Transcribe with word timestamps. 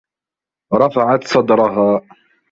رفعت 0.73 1.23
صدرها. 1.27 2.01